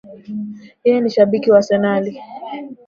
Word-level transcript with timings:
yeye 0.83 0.99
ni 0.99 1.09
shabiki 1.15 1.51
wa 1.51 1.59
arsenali. 1.61 2.11